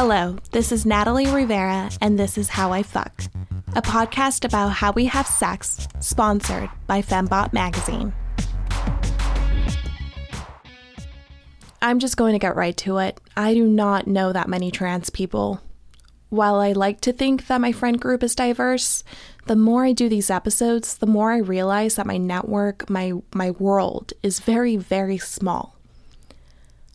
[0.00, 3.24] Hello, this is Natalie Rivera, and this is How I Fuck,
[3.74, 8.12] a podcast about how we have sex, sponsored by Fembot Magazine.
[11.82, 13.20] I'm just going to get right to it.
[13.36, 15.60] I do not know that many trans people.
[16.28, 19.02] While I like to think that my friend group is diverse,
[19.46, 23.50] the more I do these episodes, the more I realize that my network, my my
[23.50, 25.77] world is very very small.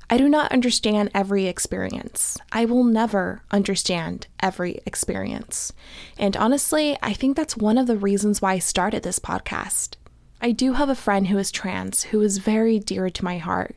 [0.09, 2.37] I do not understand every experience.
[2.51, 5.73] I will never understand every experience.
[6.17, 9.95] And honestly, I think that's one of the reasons why I started this podcast.
[10.41, 13.75] I do have a friend who is trans who is very dear to my heart,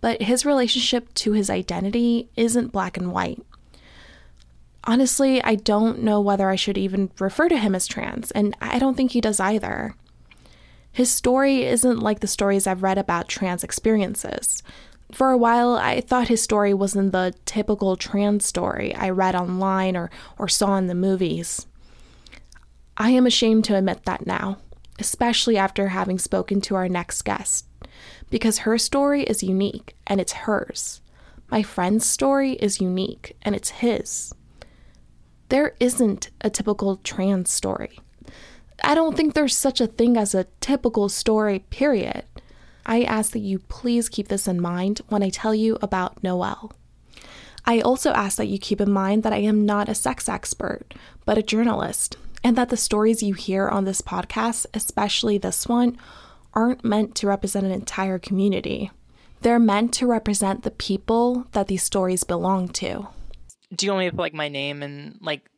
[0.00, 3.40] but his relationship to his identity isn't black and white.
[4.84, 8.78] Honestly, I don't know whether I should even refer to him as trans, and I
[8.78, 9.94] don't think he does either.
[10.90, 14.62] His story isn't like the stories I've read about trans experiences.
[15.12, 19.96] For a while, I thought his story wasn't the typical trans story I read online
[19.96, 21.66] or, or saw in the movies.
[22.96, 24.58] I am ashamed to admit that now,
[24.98, 27.66] especially after having spoken to our next guest,
[28.30, 31.00] because her story is unique and it's hers.
[31.50, 34.32] My friend's story is unique and it's his.
[35.48, 37.98] There isn't a typical trans story.
[38.84, 42.24] I don't think there's such a thing as a typical story, period.
[42.86, 46.72] I ask that you please keep this in mind when I tell you about Noelle.
[47.64, 50.94] I also ask that you keep in mind that I am not a sex expert,
[51.24, 55.98] but a journalist, and that the stories you hear on this podcast, especially this one,
[56.54, 58.90] aren't meant to represent an entire community.
[59.42, 63.08] They're meant to represent the people that these stories belong to.
[63.74, 65.48] Do you want me to put like my name and like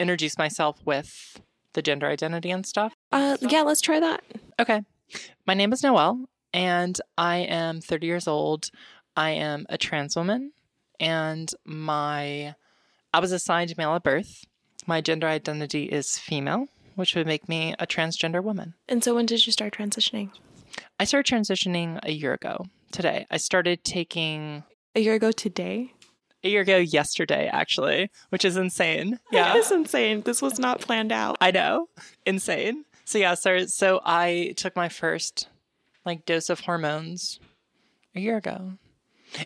[0.00, 1.40] introduce myself with
[1.74, 2.92] the gender identity and stuff?
[3.12, 4.22] Uh, yeah, let's try that.
[4.58, 4.82] Okay.
[5.46, 8.70] My name is Noelle and I am 30 years old.
[9.16, 10.52] I am a trans woman,
[10.98, 12.54] and my
[13.14, 14.44] I was assigned male at birth.
[14.86, 18.74] My gender identity is female, which would make me a transgender woman.
[18.88, 20.30] And so, when did you start transitioning?
[20.98, 23.26] I started transitioning a year ago today.
[23.30, 24.64] I started taking
[24.94, 25.92] a year ago today.
[26.44, 29.20] A year ago yesterday, actually, which is insane.
[29.32, 30.22] Yeah, it is insane.
[30.22, 31.36] This was not planned out.
[31.40, 31.88] I know,
[32.26, 32.84] insane.
[33.04, 35.48] So yeah, so so I took my first
[36.04, 37.40] like dose of hormones
[38.14, 38.72] a year ago.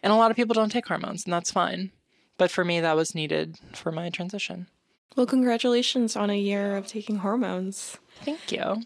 [0.03, 1.93] And a lot of people don't take hormones, and that's fine.
[2.39, 4.69] But for me, that was needed for my transition.
[5.17, 7.97] Well, congratulations on a year of taking hormones.
[8.23, 8.83] Thank you.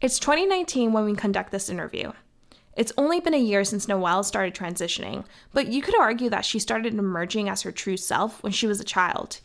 [0.00, 2.12] It's 2019 when we conduct this interview.
[2.76, 6.58] It's only been a year since Noelle started transitioning, but you could argue that she
[6.58, 9.40] started emerging as her true self when she was a child,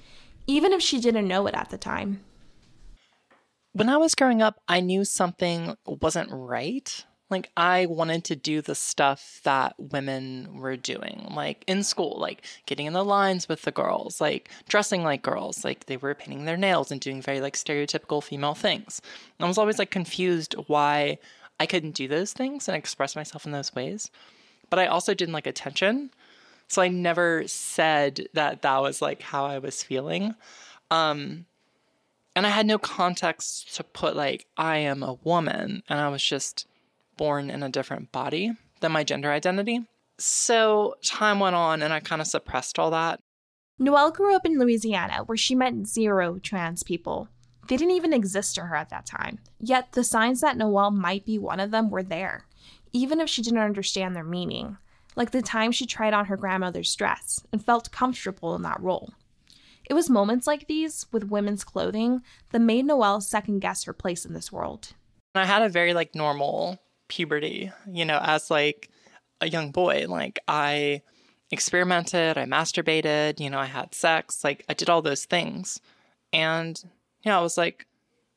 [0.48, 2.22] even if she didn't know it at the time.
[3.74, 8.62] When I was growing up, I knew something wasn't right like I wanted to do
[8.62, 13.62] the stuff that women were doing, like in school, like getting in the lines with
[13.64, 17.42] the girls, like dressing like girls, like they were painting their nails and doing very
[17.42, 19.02] like stereotypical female things.
[19.40, 21.18] I was always like confused why
[21.60, 24.12] I couldn't do those things and express myself in those ways.
[24.70, 26.12] But I also didn't like attention.
[26.68, 30.36] So I never said that that was like how I was feeling.
[30.90, 31.46] Um,
[32.36, 36.24] and I had no context to put like I am a woman and I was
[36.24, 36.66] just
[37.22, 39.80] born in a different body than my gender identity.
[40.18, 43.20] So time went on and I kind of suppressed all that.
[43.78, 47.28] Noelle grew up in Louisiana where she met zero trans people.
[47.68, 49.38] They didn't even exist to her at that time.
[49.60, 52.48] Yet the signs that Noelle might be one of them were there,
[52.92, 54.78] even if she didn't understand their meaning.
[55.16, 59.14] Like the time she tried on her grandmother's dress and felt comfortable in that role.
[59.88, 64.26] It was moments like these with women's clothing that made Noelle second guess her place
[64.26, 64.94] in this world.
[65.36, 66.80] I had a very like normal
[67.12, 68.90] puberty, you know, as like
[69.42, 70.06] a young boy.
[70.08, 71.02] Like I
[71.52, 75.82] experimented, I masturbated, you know, I had sex, like I did all those things.
[76.32, 76.82] And,
[77.24, 77.86] you know, I was like,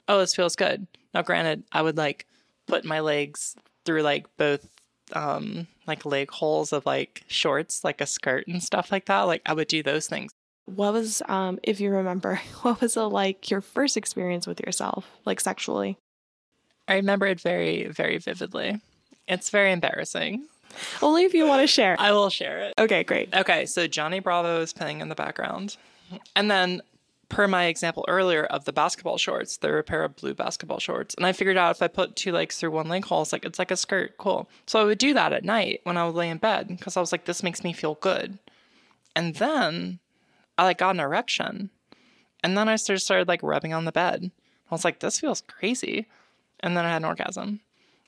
[0.09, 0.87] oh, this feels good.
[1.15, 2.27] Now, granted, I would like
[2.67, 4.69] put my legs through like both
[5.13, 9.23] um like leg holes of like shorts, like a skirt and stuff like that.
[9.23, 10.33] Like I would do those things.
[10.67, 15.41] What was um if you remember, what was like your first experience with yourself, like
[15.41, 15.97] sexually?
[16.89, 18.81] I remember it very, very vividly.
[19.27, 20.47] It's very embarrassing.
[21.03, 21.97] Only if you want to share.
[21.98, 22.75] I will share it.
[22.78, 23.34] Okay, great.
[23.34, 25.77] Okay, so Johnny Bravo is playing in the background.
[26.36, 26.83] And then,
[27.28, 30.78] per my example earlier of the basketball shorts, there were a pair of blue basketball
[30.78, 31.15] shorts.
[31.15, 33.45] And I figured out if I put two legs through one leg hole, it's like,
[33.45, 34.19] it's like a skirt.
[34.19, 34.48] Cool.
[34.66, 37.01] So I would do that at night when I would lay in bed because I
[37.01, 38.39] was like, this makes me feel good.
[39.16, 40.01] And then
[40.59, 41.71] I like got an erection.
[42.42, 44.31] And then I started, started like rubbing on the bed.
[44.71, 46.07] I was like, this feels crazy
[46.60, 47.60] and then I had an orgasm.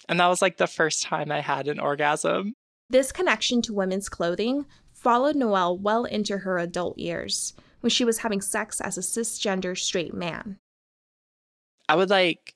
[0.09, 2.55] And that was like the first time I had an orgasm.
[2.89, 8.19] This connection to women's clothing followed Noelle well into her adult years when she was
[8.19, 10.59] having sex as a cisgender straight man.
[11.89, 12.55] I would like,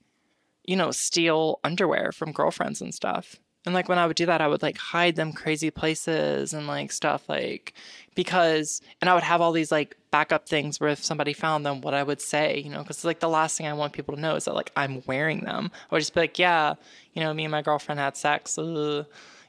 [0.64, 3.36] you know, steal underwear from girlfriends and stuff.
[3.66, 6.66] And like when I would do that, I would like hide them crazy places and
[6.66, 7.74] like stuff like
[8.14, 11.82] because, and I would have all these like backup things where if somebody found them,
[11.82, 14.20] what I would say, you know, because like the last thing I want people to
[14.20, 15.70] know is that like I'm wearing them.
[15.90, 16.74] I would just be like, yeah,
[17.12, 19.06] you know, me and my girlfriend had sex, Ugh.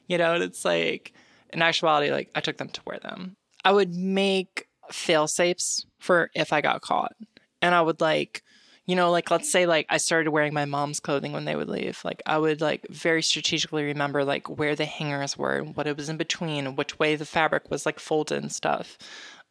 [0.08, 1.12] you know, and it's like,
[1.52, 3.36] in actuality, like I took them to wear them.
[3.64, 7.14] I would make fail safes for if I got caught.
[7.60, 8.42] And I would like,
[8.86, 11.68] you know, like let's say like I started wearing my mom's clothing when they would
[11.68, 12.00] leave.
[12.04, 16.08] Like I would like very strategically remember like where the hangers were what it was
[16.08, 18.98] in between, which way the fabric was like folded and stuff.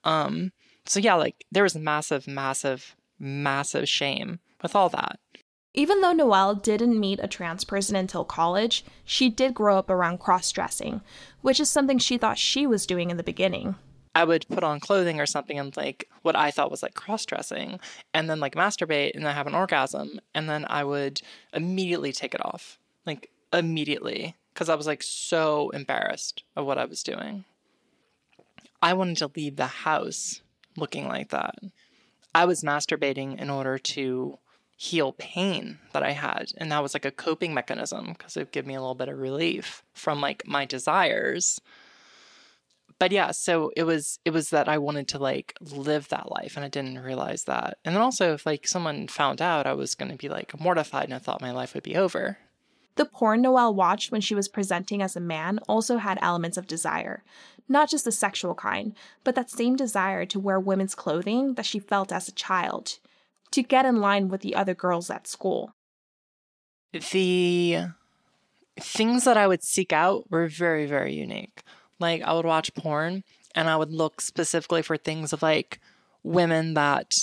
[0.04, 0.51] Um
[0.86, 5.19] so yeah, like there was massive, massive, massive shame with all that.
[5.74, 10.19] Even though Noelle didn't meet a trans person until college, she did grow up around
[10.19, 11.00] cross dressing,
[11.42, 13.75] which is something she thought she was doing in the beginning.
[14.13, 17.25] I would put on clothing or something and like what I thought was like cross
[17.25, 17.79] dressing
[18.13, 21.21] and then like masturbate and then have an orgasm and then I would
[21.53, 22.77] immediately take it off.
[23.05, 27.45] Like immediately because I was like so embarrassed of what I was doing.
[28.81, 30.41] I wanted to leave the house
[30.75, 31.55] looking like that.
[32.33, 34.37] I was masturbating in order to
[34.75, 36.51] heal pain that I had.
[36.57, 39.09] And that was like a coping mechanism because it would give me a little bit
[39.09, 41.61] of relief from like my desires
[43.01, 46.56] but yeah, so it was it was that I wanted to like live that life
[46.56, 47.80] and I didn't realize that.
[47.83, 51.06] And then also if like someone found out, I was going to be like mortified
[51.06, 52.38] and I thought my life would be over.
[52.98, 56.68] The porn Noelle watched when she was presenting as a man also had elements of
[56.68, 57.24] desire.
[57.68, 58.94] Not just the sexual kind,
[59.24, 63.00] but that same desire to wear women's clothing that she felt as a child,
[63.50, 65.74] to get in line with the other girls at school.
[66.94, 67.88] The
[68.80, 71.63] things that I would seek out were very, very unique.
[72.01, 73.24] Like I would watch porn
[73.56, 75.80] and I would look specifically for things of like
[76.24, 77.13] women that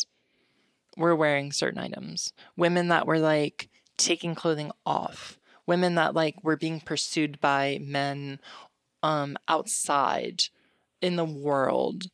[0.96, 6.56] were wearing certain items, women that were like taking clothing off, women that like were
[6.56, 8.40] being pursued by men
[9.02, 10.44] um outside
[11.00, 12.06] in the world.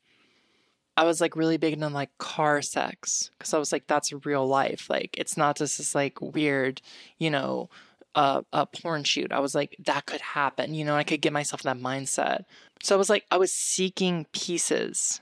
[0.96, 4.46] I was like really big into like car sex because I was like, that's real
[4.46, 4.88] life.
[4.88, 6.81] Like, it's not just this like weird,
[7.19, 7.69] you know,
[8.14, 9.32] a, a porn shoot.
[9.32, 10.75] I was like, that could happen.
[10.75, 12.44] You know, I could get myself in that mindset.
[12.82, 15.20] So I was like, I was seeking pieces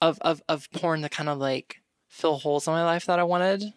[0.00, 1.76] of, of, of porn to kind of like
[2.08, 3.72] fill holes in my life that I wanted.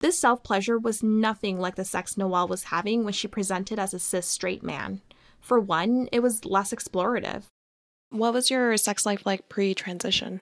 [0.00, 3.92] This self pleasure was nothing like the sex Noelle was having when she presented as
[3.92, 5.02] a cis straight man.
[5.40, 7.44] For one, it was less explorative.
[8.10, 10.40] What was your sex life like pre transition?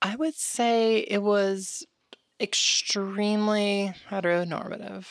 [0.00, 1.84] I would say it was
[2.40, 5.06] extremely heteronormative.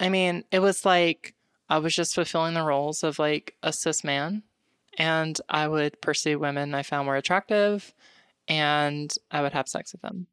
[0.00, 1.34] I mean, it was like
[1.68, 4.42] I was just fulfilling the roles of like a cis man,
[4.98, 7.94] and I would pursue women I found were attractive,
[8.48, 10.26] and I would have sex with them.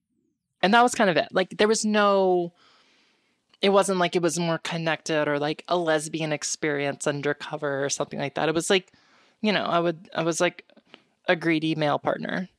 [0.62, 1.28] And that was kind of it.
[1.32, 2.54] Like, there was no,
[3.62, 8.18] it wasn't like it was more connected or like a lesbian experience undercover or something
[8.18, 8.50] like that.
[8.50, 8.92] It was like,
[9.42, 10.66] you know, I would, I was like
[11.28, 12.50] a greedy male partner.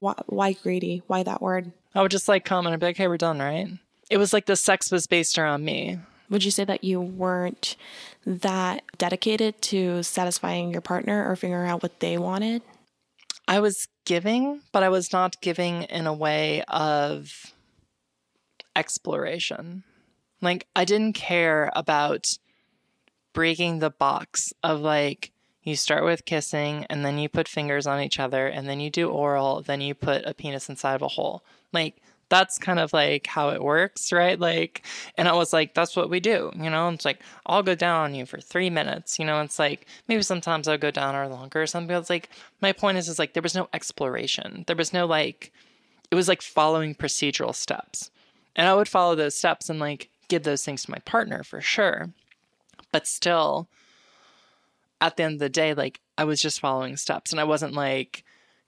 [0.00, 1.02] Why, why greedy?
[1.06, 1.70] Why that word?
[1.94, 3.68] I would just like come and I'd be like, hey, we're done, right?
[4.10, 6.00] It was like the sex was based around me.
[6.30, 7.76] Would you say that you weren't
[8.24, 12.62] that dedicated to satisfying your partner or figuring out what they wanted?
[13.48, 17.52] I was giving, but I was not giving in a way of
[18.74, 19.84] exploration.
[20.42, 22.38] Like, I didn't care about
[23.32, 25.30] breaking the box of like,
[25.62, 28.90] you start with kissing and then you put fingers on each other and then you
[28.90, 31.44] do oral, then you put a penis inside of a hole.
[31.72, 31.96] Like,
[32.28, 34.38] that's kind of like how it works, right?
[34.38, 34.84] Like,
[35.16, 36.88] and I was like, that's what we do, you know?
[36.88, 39.40] It's like, I'll go down on you for three minutes, you know?
[39.42, 41.96] It's like, maybe sometimes I'll go down or longer or something.
[41.96, 42.30] It's like,
[42.60, 44.64] my point is, is like, there was no exploration.
[44.66, 45.52] There was no like,
[46.10, 48.10] it was like following procedural steps.
[48.56, 51.60] And I would follow those steps and like give those things to my partner for
[51.60, 52.10] sure.
[52.90, 53.68] But still,
[55.00, 57.74] at the end of the day, like, I was just following steps and I wasn't
[57.74, 58.24] like,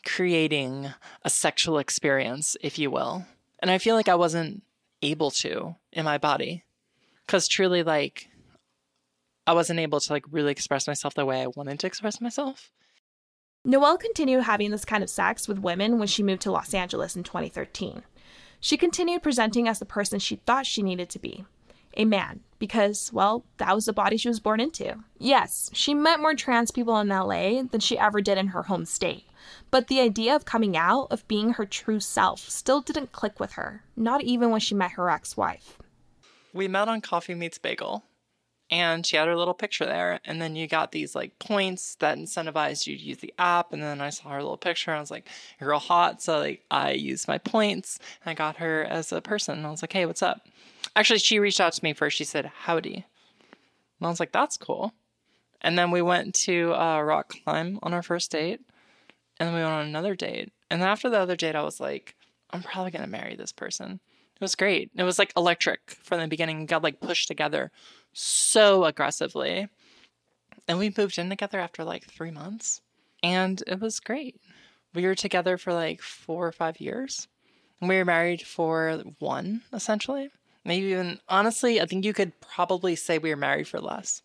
[0.06, 0.88] creating
[1.24, 3.26] a sexual experience, if you will.
[3.60, 4.62] And I feel like I wasn't
[5.02, 6.64] able to in my body
[7.26, 8.28] because truly, like,
[9.46, 12.70] I wasn't able to like really express myself the way I wanted to express myself.
[13.64, 17.16] Noelle continued having this kind of sex with women when she moved to Los Angeles
[17.16, 18.02] in 2013.
[18.60, 21.44] She continued presenting as the person she thought she needed to be
[21.98, 24.94] a man, because, well, that was the body she was born into.
[25.18, 28.86] Yes, she met more trans people in LA than she ever did in her home
[28.86, 29.24] state.
[29.70, 33.52] But the idea of coming out, of being her true self, still didn't click with
[33.52, 35.78] her, not even when she met her ex wife.
[36.54, 38.04] We met on Coffee Meets Bagel.
[38.70, 40.20] and she had her little picture there.
[40.24, 43.72] And then you got these like points that incentivized you to use the app.
[43.72, 45.26] And then I saw her little picture and I was like,
[45.60, 46.22] you're real hot.
[46.22, 49.58] So like I used my points and I got her as a person.
[49.58, 50.46] And I was like, hey, what's up?
[50.98, 52.16] Actually, she reached out to me first.
[52.16, 52.94] She said, howdy.
[52.96, 54.92] And I was like, that's cool.
[55.60, 58.60] And then we went to uh, rock climb on our first date.
[59.38, 60.52] And then we went on another date.
[60.68, 62.16] And after the other date, I was like,
[62.50, 64.00] I'm probably going to marry this person.
[64.34, 64.90] It was great.
[64.96, 66.66] It was like electric from the beginning.
[66.66, 67.70] got like pushed together
[68.12, 69.68] so aggressively.
[70.66, 72.82] And we moved in together after like three months.
[73.22, 74.40] And it was great.
[74.94, 77.28] We were together for like four or five years.
[77.80, 80.30] And we were married for one, essentially.
[80.68, 84.20] Maybe even, honestly, I think you could probably say we were married for less.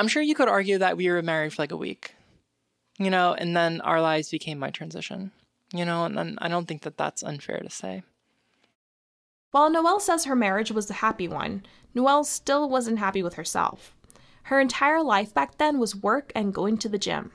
[0.00, 2.16] I'm sure you could argue that we were married for like a week,
[2.98, 5.30] you know, and then our lives became my transition,
[5.72, 8.02] you know, and then I don't think that that's unfair to say.
[9.52, 11.64] While Noelle says her marriage was a happy one,
[11.94, 13.94] Noelle still wasn't happy with herself.
[14.44, 17.30] Her entire life back then was work and going to the gym,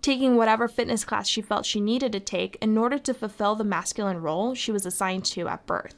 [0.00, 3.64] taking whatever fitness class she felt she needed to take in order to fulfill the
[3.64, 5.96] masculine role she was assigned to at birth.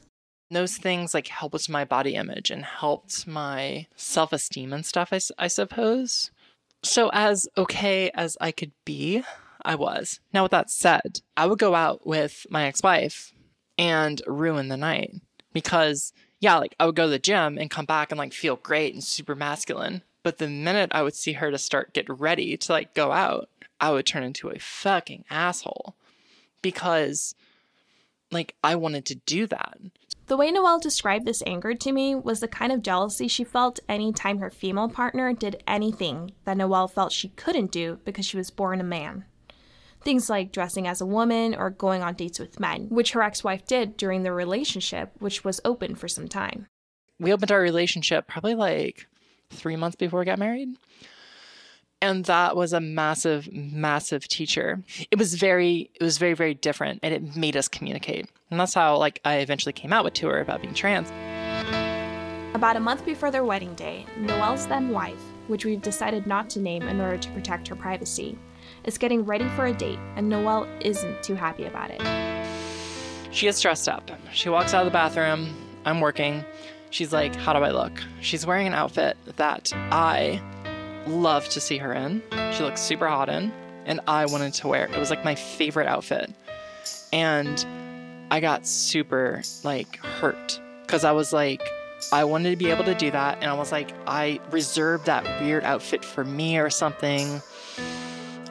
[0.50, 5.12] Those things like helped with my body image and helped my self esteem and stuff,
[5.12, 6.30] I, I suppose.
[6.82, 9.22] So, as okay as I could be,
[9.64, 10.20] I was.
[10.32, 13.32] Now, with that said, I would go out with my ex wife
[13.78, 15.14] and ruin the night
[15.52, 18.56] because yeah, like I would go to the gym and come back and like feel
[18.56, 20.02] great and super masculine.
[20.22, 23.48] But the minute I would see her to start get ready to like go out,
[23.80, 25.94] I would turn into a fucking asshole
[26.62, 27.34] because
[28.30, 29.78] like I wanted to do that.
[30.30, 33.80] The way Noelle described this anger to me was the kind of jealousy she felt
[33.88, 38.48] anytime her female partner did anything that Noelle felt she couldn't do because she was
[38.48, 39.24] born a man.
[40.02, 43.42] Things like dressing as a woman or going on dates with men, which her ex
[43.42, 46.68] wife did during their relationship, which was open for some time.
[47.18, 49.08] We opened our relationship probably like
[49.50, 50.76] three months before we got married.
[52.00, 54.84] And that was a massive, massive teacher.
[55.10, 58.28] It was very, it was very, very different and it made us communicate.
[58.50, 61.10] And that's how like I eventually came out with to her about being trans.
[62.54, 66.60] About a month before their wedding day, Noelle's then wife, which we've decided not to
[66.60, 68.36] name in order to protect her privacy,
[68.84, 72.00] is getting ready for a date, and Noelle isn't too happy about it.
[73.32, 74.10] She gets dressed up.
[74.32, 75.54] She walks out of the bathroom.
[75.84, 76.44] I'm working.
[76.90, 77.92] She's like, How do I look?
[78.20, 80.42] She's wearing an outfit that I
[81.06, 82.20] love to see her in.
[82.52, 83.52] She looks super hot in,
[83.86, 84.86] and I wanted to wear.
[84.86, 86.32] It was like my favorite outfit.
[87.12, 87.64] And
[88.30, 91.62] I got super like hurt because I was like,
[92.12, 93.38] I wanted to be able to do that.
[93.40, 97.42] And I was like, I reserved that weird outfit for me or something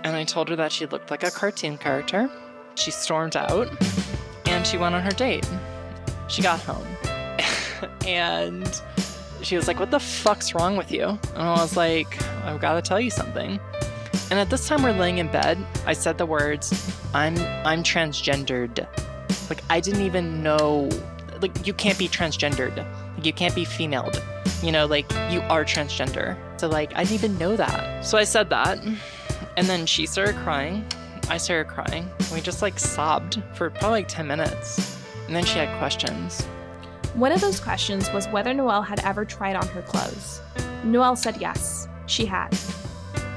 [0.04, 2.30] and I told her that she looked like a cartoon character.
[2.76, 3.70] She stormed out
[4.46, 5.48] and she went on her date.
[6.28, 6.88] She got home
[8.08, 8.82] and
[9.42, 11.06] she was like, What the fuck's wrong with you?
[11.08, 13.60] And I was like, I've got to tell you something.
[14.32, 15.58] And at this time, we're laying in bed.
[15.88, 18.88] I said the words, I'm, I'm transgendered.
[19.50, 20.90] Like, I didn't even know,
[21.42, 22.78] like, you can't be transgendered.
[23.16, 24.22] Like, you can't be femaled.
[24.64, 26.38] You know, like, you are transgender.
[26.60, 28.06] So, like, I didn't even know that.
[28.06, 28.80] So I said that.
[29.58, 30.86] And then she started crying.
[31.30, 32.10] I started crying.
[32.34, 34.98] We just like sobbed for probably like 10 minutes.
[35.28, 36.44] And then she had questions.
[37.14, 40.42] One of those questions was whether Noelle had ever tried on her clothes.
[40.84, 42.50] Noelle said yes, she had.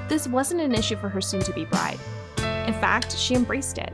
[0.08, 1.98] This wasn't an issue for her soon to be bride.
[2.66, 3.92] In fact, she embraced it.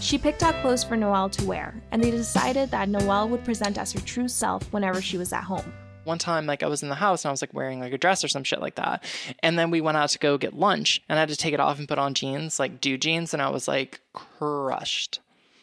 [0.00, 3.78] She picked out clothes for Noelle to wear, and they decided that Noelle would present
[3.78, 5.72] as her true self whenever she was at home
[6.08, 7.98] one time like I was in the house and I was like wearing like a
[7.98, 9.04] dress or some shit like that.
[9.40, 11.60] And then we went out to go get lunch and I had to take it
[11.60, 15.20] off and put on jeans, like do jeans, and I was like crushed.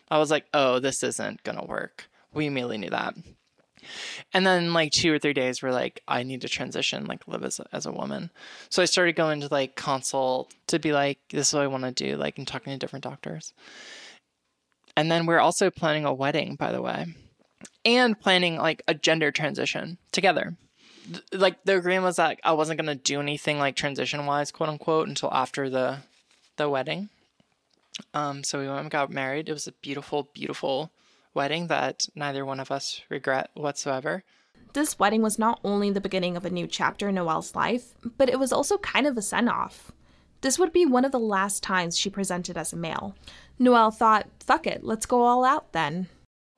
[0.10, 2.08] I was like, oh, this isn't gonna work.
[2.32, 3.15] We immediately knew that.
[4.34, 7.44] And then like two or three days we're like, I need to transition, like live
[7.44, 8.30] as a, as a woman.
[8.70, 11.84] So I started going to like consult to be like, this is what I want
[11.84, 13.54] to do, like and talking to different doctors.
[14.98, 17.08] And then we're also planning a wedding, by the way
[17.86, 20.58] and planning like a gender transition together.
[21.32, 25.08] Like the agreement was that I wasn't gonna do anything like transition wise, quote unquote,
[25.08, 26.00] until after the
[26.58, 27.10] the wedding.
[28.14, 29.48] Um, so we went and got married.
[29.48, 30.92] It was a beautiful, beautiful
[31.34, 34.24] wedding that neither one of us regret whatsoever.
[34.74, 38.30] This wedding was not only the beginning of a new chapter in Noelle's life, but
[38.30, 39.92] it was also kind of a send off.
[40.46, 43.16] This would be one of the last times she presented as a male.
[43.58, 46.08] Noelle thought, fuck it, let's go all out then.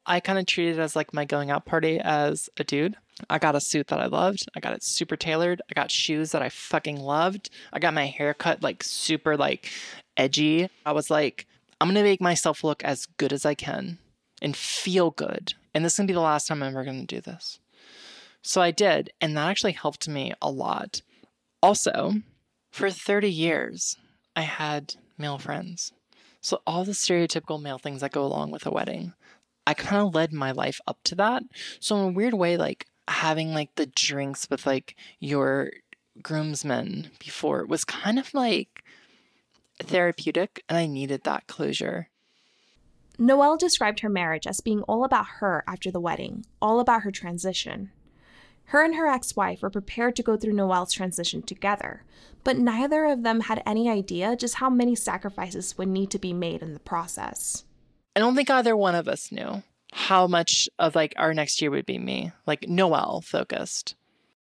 [0.06, 2.98] I kind of treated it as like my going out party as a dude.
[3.30, 4.46] I got a suit that I loved.
[4.54, 5.62] I got it super tailored.
[5.72, 7.50] I got shoes that I fucking loved.
[7.72, 9.72] I got my hair cut like super like
[10.18, 10.68] edgy.
[10.86, 11.48] I was like,
[11.80, 14.00] I'm gonna make myself look as good as I can
[14.42, 15.54] and feel good.
[15.74, 17.62] And this is gonna be the last time I'm ever gonna do this.
[18.42, 21.02] So I did, and that actually helped me a lot.
[21.64, 22.16] Also,
[22.78, 23.98] for 30 years,
[24.36, 25.94] I had male friends.
[26.42, 29.14] So all the stereotypical male things that go along with a wedding.
[29.66, 31.42] I kind of led my life up to that.
[31.80, 35.72] So in a weird way, like having like the drinks with like your
[36.22, 38.84] groomsmen before was kind of like
[39.82, 42.10] therapeutic and I needed that closure.
[43.18, 47.12] Noelle described her marriage as being all about her after the wedding, all about her
[47.12, 47.90] transition.
[48.68, 52.04] Her and her ex wife were prepared to go through Noelle's transition together,
[52.44, 56.34] but neither of them had any idea just how many sacrifices would need to be
[56.34, 57.64] made in the process.
[58.14, 61.72] I don't think either one of us knew how much of like our next year
[61.72, 63.96] would be me, like Noelle focused.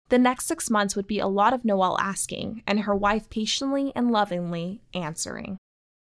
[0.09, 3.91] The next six months would be a lot of Noelle asking, and her wife patiently
[3.95, 5.57] and lovingly answering.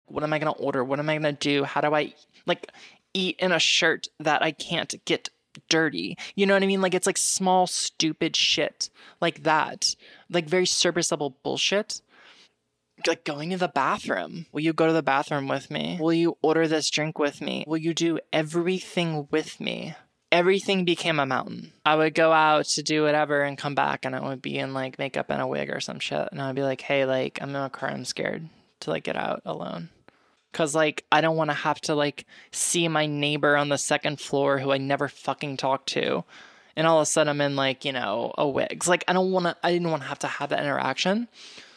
[0.06, 0.84] What am I going to order?
[0.84, 1.64] What am I going to do?
[1.64, 2.14] How do I
[2.46, 2.70] like
[3.12, 5.30] eat in a shirt that I can't get
[5.68, 6.16] dirty?
[6.34, 6.82] You know what I mean?
[6.82, 9.96] Like it's like small, stupid shit like that.
[10.30, 12.00] Like very serviceable bullshit.
[13.06, 14.46] Like going to the bathroom.
[14.52, 15.98] Will you go to the bathroom with me?
[16.00, 17.64] Will you order this drink with me?
[17.66, 19.94] Will you do everything with me?
[20.34, 21.72] everything became a mountain.
[21.84, 24.74] I would go out to do whatever and come back and I would be in
[24.74, 26.28] like makeup and a wig or some shit.
[26.32, 28.48] And I'd be like, hey, like I'm in a car, I'm scared
[28.80, 29.90] to like get out alone.
[30.54, 34.20] Cause like I don't want to have to like see my neighbor on the second
[34.20, 36.24] floor who I never fucking talked to.
[36.76, 38.86] And all of a sudden I'm in like, you know, a wigs.
[38.86, 41.26] Like I don't wanna I didn't want to have to have that interaction.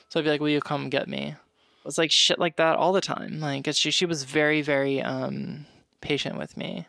[0.10, 1.30] So I'd be like, Will you come get me?
[1.30, 3.40] It was like shit like that all the time.
[3.40, 5.66] Like she she was very, very um
[6.00, 6.86] patient with me.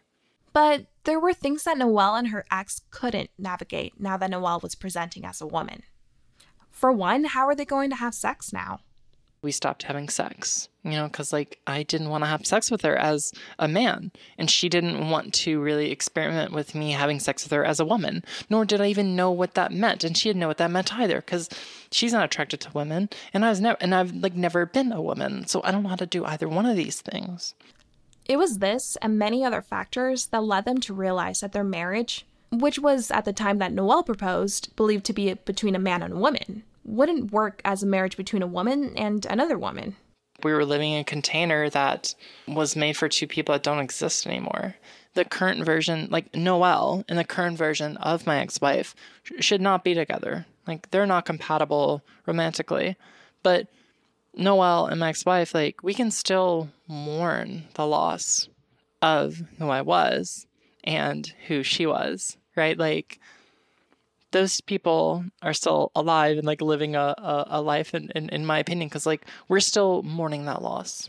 [0.52, 4.74] But there were things that Noelle and her ex couldn't navigate now that Noelle was
[4.74, 5.84] presenting as a woman.
[6.70, 8.80] For one, how are they going to have sex now?
[9.40, 12.82] We stopped having sex, you know, because like I didn't want to have sex with
[12.82, 17.44] her as a man, and she didn't want to really experiment with me having sex
[17.44, 20.28] with her as a woman, nor did I even know what that meant, and she
[20.28, 21.48] didn't know what that meant either, because
[21.92, 25.00] she's not attracted to women, and I was never, and I've like never been a
[25.00, 27.54] woman, so I don't know how to do either one of these things.
[28.26, 32.26] It was this and many other factors that led them to realize that their marriage,
[32.50, 36.14] which was at the time that Noelle proposed, believed to be between a man and
[36.14, 39.96] a woman, wouldn't work as a marriage between a woman and another woman.
[40.42, 42.14] We were living in a container that
[42.46, 44.76] was made for two people that don't exist anymore.
[45.14, 48.94] The current version, like Noelle and the current version of my ex wife,
[49.40, 50.46] should not be together.
[50.66, 52.96] Like, they're not compatible romantically.
[53.42, 53.66] But
[54.34, 58.48] Noelle and my ex wife, like, we can still mourn the loss
[59.02, 60.46] of who I was
[60.84, 62.78] and who she was, right?
[62.78, 63.18] Like,
[64.30, 68.46] those people are still alive and like living a, a, a life, in, in, in
[68.46, 71.08] my opinion, because like we're still mourning that loss.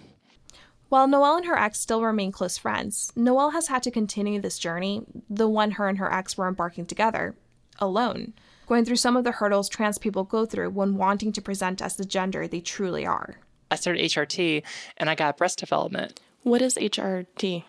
[0.89, 4.57] While Noelle and her ex still remain close friends, Noelle has had to continue this
[4.57, 7.35] journey, the one her and her ex were embarking together,
[7.77, 8.33] alone
[8.69, 11.95] going through some of the hurdles trans people go through when wanting to present as
[11.95, 13.37] the gender they truly are.
[13.71, 14.63] I started HRT
[14.97, 16.19] and I got breast development.
[16.43, 17.63] What is HRT?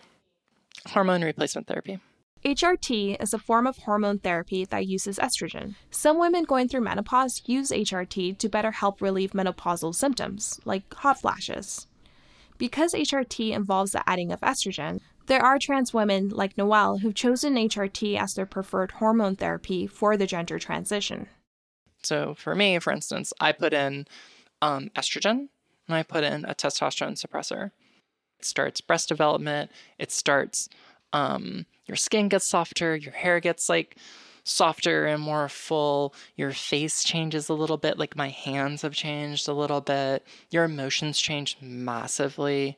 [0.89, 1.99] Hormone replacement therapy.
[2.45, 5.75] HRT is a form of hormone therapy that uses estrogen.
[5.91, 11.21] Some women going through menopause use HRT to better help relieve menopausal symptoms, like hot
[11.21, 11.87] flashes.
[12.57, 17.57] Because HRT involves the adding of estrogen, there are trans women like Noelle who've chosen
[17.57, 21.29] HRT as their preferred hormone therapy for the gender transition.
[22.03, 24.07] So for me, for instance, I put in
[24.63, 25.49] um, estrogen
[25.89, 27.73] and I put in a testosterone suppressor.
[28.39, 29.71] It starts breast development.
[29.99, 30.71] It starts
[31.13, 33.97] um, your skin gets softer, your hair gets like
[34.45, 36.15] softer and more full.
[36.37, 40.27] Your face changes a little bit, like my hands have changed a little bit.
[40.51, 42.77] Your emotions change massively.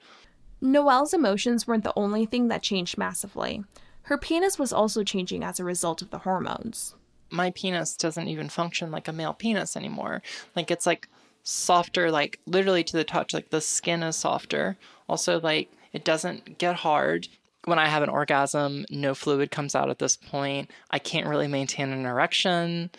[0.60, 3.64] Noelle's emotions weren't the only thing that changed massively.
[4.02, 6.94] Her penis was also changing as a result of the hormones.
[7.30, 10.22] My penis doesn't even function like a male penis anymore.
[10.54, 11.08] Like it's like
[11.42, 14.76] softer, like literally to the touch, like the skin is softer.
[15.08, 17.28] Also, like it doesn't get hard.
[17.64, 20.70] When I have an orgasm, no fluid comes out at this point.
[20.90, 22.90] I can't really maintain an erection.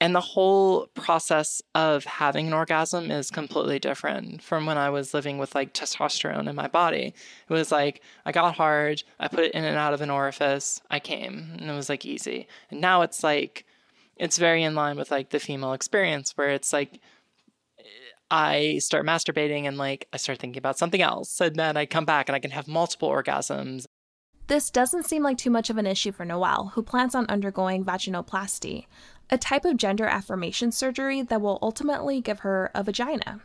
[0.00, 5.14] And the whole process of having an orgasm is completely different from when I was
[5.14, 7.14] living with like testosterone in my body.
[7.48, 10.80] It was like I got hard, I put it in and out of an orifice,
[10.90, 12.48] I came, and it was like easy.
[12.70, 13.64] And now it's like,
[14.16, 17.00] it's very in line with like the female experience where it's like,
[18.30, 21.40] I start masturbating and like I start thinking about something else.
[21.40, 23.86] And then I come back and I can have multiple orgasms.
[24.48, 27.84] This doesn't seem like too much of an issue for Noelle, who plans on undergoing
[27.84, 28.86] vaginoplasty,
[29.30, 33.40] a type of gender affirmation surgery that will ultimately give her a vagina.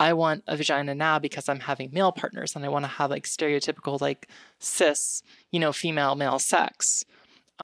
[0.00, 3.10] I want a vagina now because I'm having male partners and I want to have
[3.10, 7.04] like stereotypical like cis, you know, female male sex.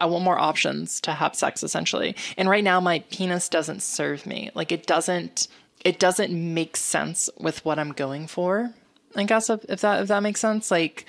[0.01, 2.17] I want more options to have sex essentially.
[2.37, 4.51] And right now my penis doesn't serve me.
[4.55, 5.47] Like it doesn't
[5.85, 8.75] it doesn't make sense with what I'm going for.
[9.15, 10.73] I guess if, if that if that makes sense.
[10.73, 11.07] Like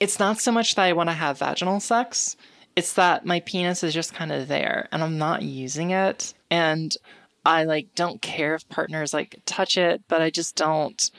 [0.00, 2.36] it's not so much that I want to have vaginal sex.
[2.74, 6.34] It's that my penis is just kind of there and I'm not using it.
[6.50, 6.94] And
[7.44, 11.10] I like don't care if partners like touch it, but I just don't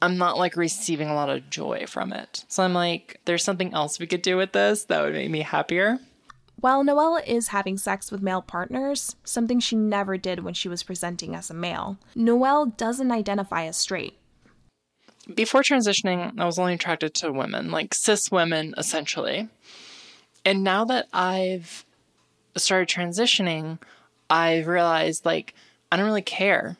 [0.00, 2.44] I'm not like receiving a lot of joy from it.
[2.48, 5.40] So I'm like, there's something else we could do with this that would make me
[5.40, 5.98] happier.
[6.60, 10.82] While Noelle is having sex with male partners, something she never did when she was
[10.82, 14.18] presenting as a male, Noelle doesn't identify as straight.
[15.32, 19.48] Before transitioning, I was only attracted to women, like cis women essentially.
[20.44, 21.84] And now that I've
[22.56, 23.78] started transitioning,
[24.30, 25.54] I've realized like
[25.90, 26.76] I don't really care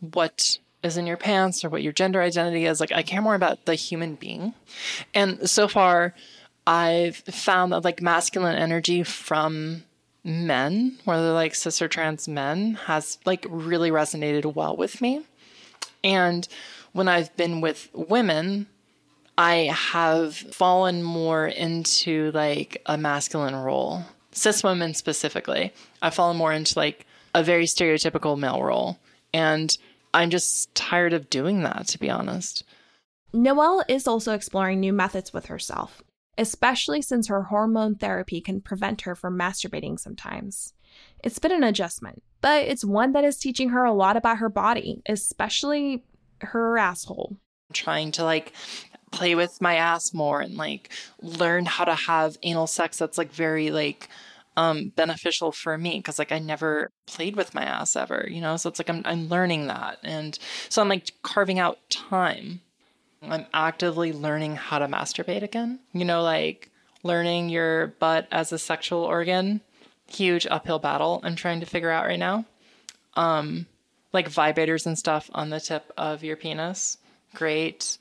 [0.00, 2.80] what is in your pants or what your gender identity is.
[2.80, 4.54] Like I care more about the human being.
[5.14, 6.14] And so far,
[6.66, 9.84] I've found that like masculine energy from
[10.24, 15.22] men, whether like cis or trans men, has like really resonated well with me.
[16.02, 16.46] And
[16.96, 18.66] when I've been with women,
[19.38, 24.02] I have fallen more into like a masculine role.
[24.32, 28.98] Cis women specifically, I've fallen more into like a very stereotypical male role.
[29.32, 29.76] And
[30.14, 32.64] I'm just tired of doing that, to be honest.
[33.32, 36.02] Noelle is also exploring new methods with herself
[36.38, 40.74] especially since her hormone therapy can prevent her from masturbating sometimes.
[41.22, 44.48] It's been an adjustment, but it's one that is teaching her a lot about her
[44.48, 46.04] body, especially
[46.40, 47.36] her asshole.
[47.68, 48.52] I'm trying to like
[49.12, 50.90] play with my ass more and like
[51.22, 54.08] learn how to have anal sex that's like very like
[54.56, 58.56] um beneficial for me because like I never played with my ass ever, you know?
[58.56, 59.98] So it's like I'm I'm learning that.
[60.02, 62.60] And so I'm like carving out time
[63.22, 65.80] I'm actively learning how to masturbate again.
[65.92, 66.70] You know, like
[67.02, 69.60] learning your butt as a sexual organ.
[70.08, 72.44] Huge uphill battle I'm trying to figure out right now.
[73.14, 73.66] Um,
[74.12, 76.98] like vibrators and stuff on the tip of your penis.
[77.34, 77.98] Great.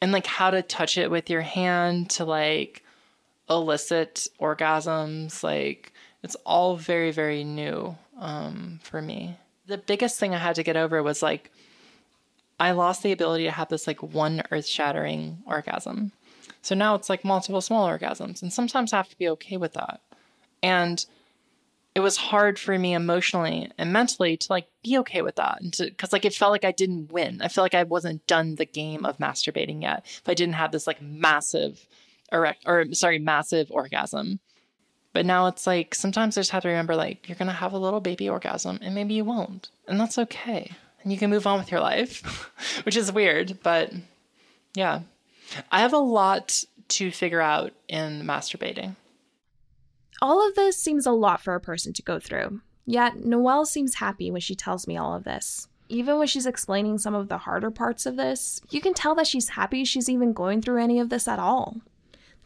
[0.00, 2.84] And like how to touch it with your hand to like
[3.50, 5.42] elicit orgasms.
[5.42, 5.92] Like
[6.22, 9.36] it's all very, very new um, for me.
[9.66, 11.50] The biggest thing I had to get over was like
[12.60, 16.12] I lost the ability to have this like one earth shattering orgasm.
[16.62, 18.42] So now it's like multiple small orgasms.
[18.42, 20.00] And sometimes I have to be okay with that.
[20.62, 21.04] And
[21.98, 25.60] it was hard for me emotionally and mentally to like be okay with that.
[25.60, 27.42] And because like it felt like I didn't win.
[27.42, 30.06] I felt like I wasn't done the game of masturbating yet.
[30.06, 31.84] If I didn't have this like massive
[32.30, 34.38] erect or sorry, massive orgasm.
[35.12, 37.78] But now it's like sometimes I just have to remember like you're gonna have a
[37.78, 39.68] little baby orgasm and maybe you won't.
[39.88, 40.70] And that's okay
[41.02, 42.52] and you can move on with your life,
[42.84, 43.92] which is weird, but
[44.74, 45.00] yeah.
[45.72, 48.94] I have a lot to figure out in masturbating.
[50.20, 52.60] All of this seems a lot for a person to go through.
[52.86, 55.68] Yet, Noelle seems happy when she tells me all of this.
[55.88, 59.26] Even when she's explaining some of the harder parts of this, you can tell that
[59.26, 61.76] she's happy she's even going through any of this at all.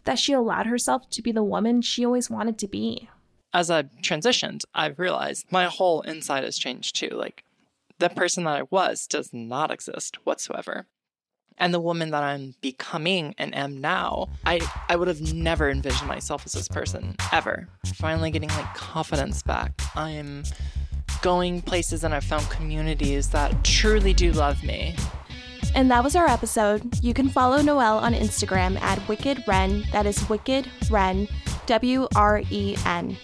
[0.05, 3.09] That she allowed herself to be the woman she always wanted to be.
[3.55, 7.11] As I've transitioned, I've realized my whole inside has changed too.
[7.11, 7.45] Like,
[7.99, 10.87] the person that I was does not exist whatsoever.
[11.59, 16.09] And the woman that I'm becoming and am now, I, I would have never envisioned
[16.09, 17.69] myself as this person ever.
[17.95, 19.73] Finally getting like confidence back.
[19.95, 20.45] I'm
[21.23, 24.97] going places and I've found communities that truly do love me.
[25.75, 27.03] And that was our episode.
[27.03, 29.85] You can follow Noelle on Instagram at Wicked Wren.
[29.93, 31.29] That is Wicked Wren,
[31.67, 33.17] W R E N.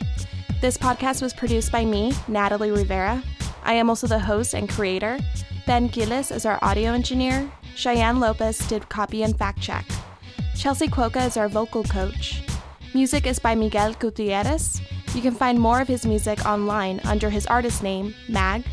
[0.61, 3.23] This podcast was produced by me, Natalie Rivera.
[3.65, 5.19] I am also the host and creator.
[5.67, 7.53] Ben Gillis is our audio engineer.
[7.79, 9.87] Cheyenne Lopez did copy and fact check.
[10.57, 12.43] Chelsea Cuoca is our vocal coach.
[12.93, 14.81] Music is by Miguel Gutierrez.
[15.15, 18.65] You can find more of his music online under his artist name, Mag.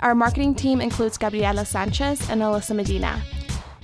[0.00, 3.20] Our marketing team includes Gabriela Sanchez and Alyssa Medina.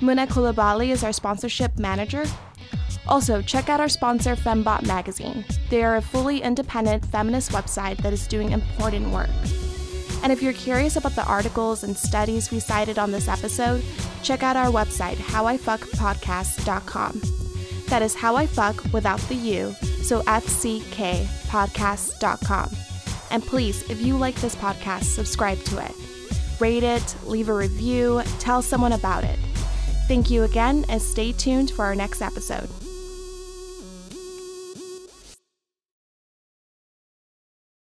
[0.00, 2.24] Muna Kulabali is our sponsorship manager.
[3.06, 5.44] Also, check out our sponsor, Fembot Magazine.
[5.68, 9.28] They are a fully independent feminist website that is doing important work.
[10.22, 13.82] And if you're curious about the articles and studies we cited on this episode,
[14.22, 17.22] check out our website, howifuckpodcast.com.
[17.88, 22.70] That is how I fuck without the U, so F-C-K fckpodcast.com.
[23.30, 25.92] And please, if you like this podcast, subscribe to it.
[26.60, 29.38] Rate it, leave a review, tell someone about it.
[30.08, 32.68] Thank you again, and stay tuned for our next episode.